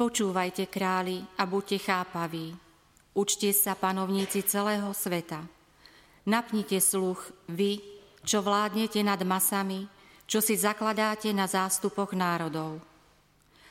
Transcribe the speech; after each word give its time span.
Počúvajte 0.00 0.72
králi 0.72 1.20
a 1.36 1.44
buďte 1.44 1.84
chápaví. 1.84 2.56
Učte 3.12 3.52
sa 3.52 3.76
panovníci 3.76 4.40
celého 4.48 4.96
sveta. 4.96 5.44
Napnite 6.24 6.80
sluch 6.80 7.28
vy, 7.52 7.84
čo 8.24 8.40
vládnete 8.40 9.04
nad 9.04 9.20
masami, 9.28 9.84
čo 10.24 10.40
si 10.40 10.56
zakladáte 10.56 11.36
na 11.36 11.44
zástupoch 11.44 12.16
národov. 12.16 12.80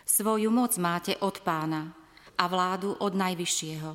Svoju 0.06 0.54
moc 0.54 0.78
máte 0.78 1.18
od 1.18 1.42
pána 1.42 1.98
a 2.38 2.46
vládu 2.46 2.94
od 3.02 3.18
Najvyššieho. 3.18 3.92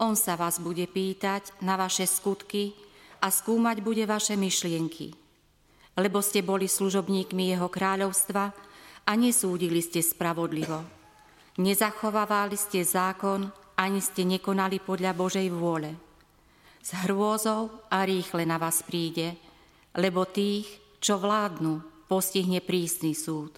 On 0.00 0.16
sa 0.16 0.40
vás 0.40 0.56
bude 0.56 0.88
pýtať 0.88 1.60
na 1.60 1.76
vaše 1.76 2.08
skutky 2.08 2.72
a 3.20 3.28
skúmať 3.28 3.84
bude 3.84 4.08
vaše 4.08 4.32
myšlienky. 4.32 5.12
Lebo 6.00 6.24
ste 6.24 6.40
boli 6.40 6.72
služobníkmi 6.72 7.52
jeho 7.52 7.68
kráľovstva 7.68 8.44
a 9.04 9.12
nesúdili 9.12 9.84
ste 9.84 10.00
spravodlivo. 10.00 11.03
Nezachovávali 11.54 12.58
ste 12.58 12.82
zákon, 12.82 13.46
ani 13.78 14.02
ste 14.02 14.26
nekonali 14.26 14.82
podľa 14.82 15.14
Božej 15.14 15.46
vôle. 15.54 15.94
S 16.82 16.90
hrôzou 17.06 17.70
a 17.86 18.02
rýchle 18.02 18.42
na 18.42 18.58
vás 18.58 18.82
príde, 18.82 19.38
lebo 19.94 20.26
tých, 20.26 20.66
čo 20.98 21.22
vládnu, 21.22 21.78
postihne 22.10 22.58
prísny 22.58 23.14
súd. 23.14 23.54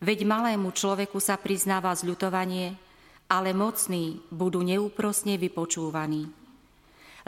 Veď 0.00 0.24
malému 0.24 0.72
človeku 0.72 1.20
sa 1.20 1.36
priznáva 1.36 1.92
zľutovanie, 1.92 2.80
ale 3.28 3.52
mocní 3.52 4.24
budú 4.32 4.64
neúprosne 4.64 5.36
vypočúvaní. 5.36 6.32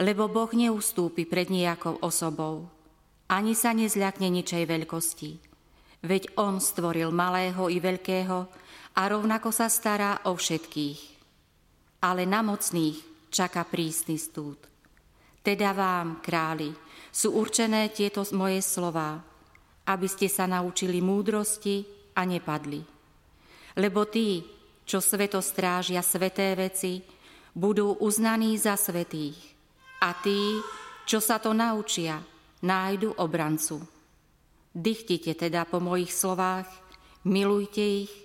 Lebo 0.01 0.25
Boh 0.27 0.49
neustúpi 0.49 1.29
pred 1.29 1.47
nejakou 1.53 2.01
osobou, 2.01 2.67
ani 3.29 3.53
sa 3.53 3.69
nezľakne 3.71 4.33
ničej 4.33 4.65
veľkosti. 4.65 5.31
Veď 6.01 6.35
On 6.41 6.57
stvoril 6.57 7.13
malého 7.13 7.69
i 7.69 7.77
veľkého 7.77 8.64
a 8.95 9.01
rovnako 9.11 9.51
sa 9.51 9.67
stará 9.67 10.23
o 10.27 10.35
všetkých. 10.35 11.01
Ale 12.03 12.23
na 12.23 12.39
mocných 12.39 13.27
čaká 13.27 13.67
prísny 13.67 14.15
stúd. 14.15 14.55
Teda 15.43 15.75
vám, 15.75 16.23
králi, 16.23 16.71
sú 17.11 17.37
určené 17.37 17.91
tieto 17.91 18.23
moje 18.33 18.63
slová, 18.63 19.19
aby 19.85 20.07
ste 20.09 20.31
sa 20.31 20.49
naučili 20.49 21.03
múdrosti 21.03 21.85
a 22.17 22.25
nepadli. 22.25 22.81
Lebo 23.77 24.07
tí, 24.07 24.41
čo 24.87 25.03
sveto 25.03 25.43
strážia 25.43 26.01
sveté 26.01 26.55
veci, 26.55 27.03
budú 27.53 27.99
uznaní 28.01 28.55
za 28.57 28.79
svetých. 28.79 29.37
A 30.01 30.15
tí, 30.17 30.59
čo 31.05 31.21
sa 31.21 31.37
to 31.37 31.53
naučia, 31.53 32.19
nájdu 32.65 33.13
obrancu. 33.19 33.83
Dychtite 34.75 35.37
teda 35.37 35.63
po 35.69 35.79
mojich 35.79 36.11
slovách, 36.11 36.67
milujte 37.23 37.83
ich 38.07 38.24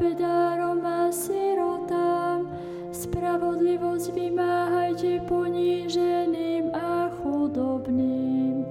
bedárom 0.00 0.80
a 0.80 1.12
sirotám, 1.12 2.48
spravodlivosť 2.88 4.16
vymáhajte 4.16 5.20
poníženým 5.28 6.72
a 6.72 7.12
chudobným. 7.20 8.64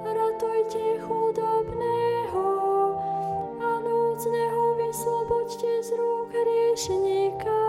Ratujte 0.00 1.04
chudobného 1.04 2.48
a 3.60 3.70
núdzneho 3.84 4.62
vysloboďte 4.80 5.72
z 5.84 5.88
rúk 6.00 6.32
hriešníka. 6.32 7.65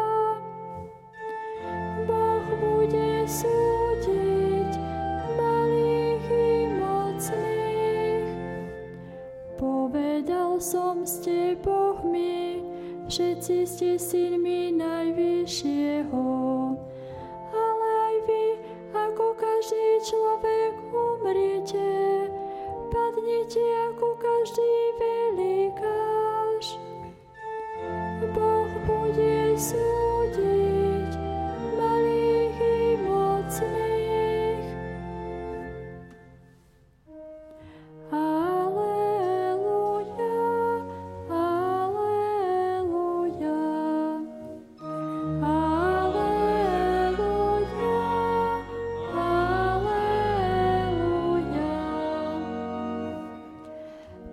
Všetci 13.08 13.56
ste 13.64 13.92
synmi 13.96 14.76
Najvyššieho. 14.76 16.28
Ale 17.56 17.88
aj 18.12 18.16
vy, 18.28 18.46
ako 18.92 19.26
každý 19.40 19.88
človek, 20.04 20.76
umriete, 20.92 21.92
padnete 22.92 23.64
ako 23.96 24.08
každý 24.20 24.74
velikáš. 25.00 26.66
Boh 28.36 28.72
bude 28.84 29.56
súdiť 29.56 29.87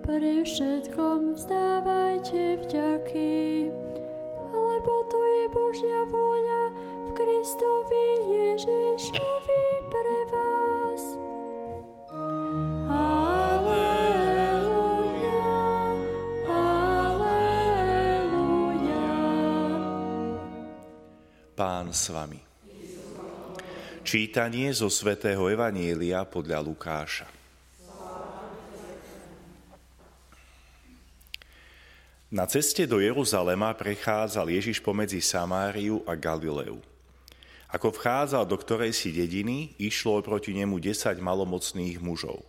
Pri 0.05 0.45
všetkom 0.45 1.33
vzdávajte 1.33 2.61
vďaky, 2.61 3.73
lebo 4.53 4.93
to 5.09 5.17
je 5.17 5.49
Božia 5.49 6.05
vôľa 6.05 6.63
v 7.09 7.17
Kristovi 7.17 8.05
Ježišovi 8.29 9.65
pre 9.89 10.17
vás. 10.29 11.01
Aleluja, 12.85 13.81
aleluja. 16.53 17.49
Pán 21.57 21.89
s 21.89 22.13
vami. 22.13 22.45
Čítanie 24.05 24.69
zo 24.69 24.93
svätého 24.93 25.49
Evanielia 25.49 26.29
podľa 26.29 26.61
Lukáša. 26.61 27.44
Na 32.33 32.49
ceste 32.49 32.89
do 32.89 32.97
Jeruzalema 32.97 33.69
prechádzal 33.77 34.49
Ježiš 34.49 34.81
pomedzi 34.81 35.21
Samáriu 35.21 36.01
a 36.09 36.17
Galileu. 36.17 36.81
Ako 37.69 37.93
vchádzal 37.93 38.49
do 38.49 38.57
ktorej 38.57 38.97
si 38.97 39.13
dediny, 39.13 39.77
išlo 39.77 40.25
proti 40.25 40.57
nemu 40.57 40.81
desať 40.81 41.21
malomocných 41.21 42.01
mužov. 42.01 42.41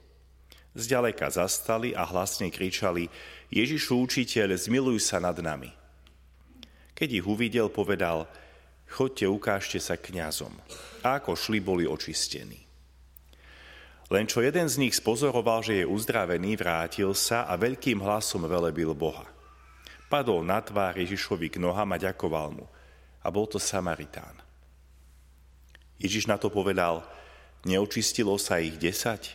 Zďaleka 0.72 1.28
zastali 1.28 1.92
a 1.92 2.08
hlasne 2.08 2.48
kričali 2.48 3.12
Ježišu 3.52 4.00
učiteľ, 4.00 4.56
zmiluj 4.56 4.96
sa 5.04 5.20
nad 5.20 5.36
nami. 5.44 5.68
Keď 6.96 7.20
ich 7.20 7.26
uvidel, 7.28 7.68
povedal, 7.68 8.24
chodte, 8.88 9.28
ukážte 9.28 9.76
sa 9.76 10.00
kňazom. 10.00 10.56
A 11.04 11.20
ako 11.20 11.36
šli, 11.36 11.60
boli 11.60 11.84
očistení. 11.84 12.64
Len 14.08 14.24
čo 14.24 14.40
jeden 14.40 14.72
z 14.72 14.80
nich 14.80 14.96
spozoroval, 14.96 15.60
že 15.60 15.84
je 15.84 15.90
uzdravený, 15.90 16.56
vrátil 16.56 17.12
sa 17.12 17.44
a 17.44 17.60
veľkým 17.60 18.00
hlasom 18.00 18.48
velebil 18.48 18.96
Boha. 18.96 19.35
Padol 20.06 20.46
na 20.46 20.62
tvár 20.62 20.94
Ježišovi 20.94 21.50
k 21.50 21.56
nohám 21.58 21.90
a 21.94 21.98
ďakoval 21.98 22.48
mu. 22.54 22.66
A 23.26 23.28
bol 23.34 23.50
to 23.50 23.58
Samaritán. 23.58 24.38
Ježiš 25.98 26.30
na 26.30 26.38
to 26.38 26.46
povedal, 26.46 27.02
neočistilo 27.66 28.38
sa 28.38 28.62
ich 28.62 28.78
desať? 28.78 29.34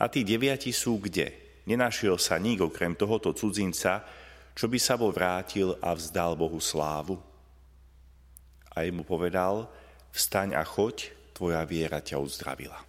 A 0.00 0.08
tí 0.08 0.24
deviati 0.24 0.72
sú 0.72 0.96
kde? 0.96 1.60
Nenašiel 1.68 2.16
sa 2.16 2.40
nik 2.40 2.64
okrem 2.64 2.96
tohoto 2.96 3.36
cudzinca, 3.36 4.00
čo 4.56 4.64
by 4.70 4.78
sa 4.80 4.96
bol 4.96 5.12
vrátil 5.12 5.76
a 5.84 5.92
vzdal 5.92 6.32
Bohu 6.38 6.56
slávu? 6.56 7.20
A 8.72 8.86
jemu 8.86 9.04
povedal, 9.04 9.68
vstaň 10.14 10.56
a 10.56 10.64
choď, 10.64 11.12
tvoja 11.36 11.60
viera 11.68 12.00
ťa 12.00 12.16
uzdravila. 12.16 12.80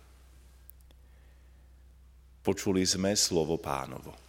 Počuli 2.39 2.87
sme 2.87 3.11
slovo 3.19 3.59
pánovo. 3.59 4.28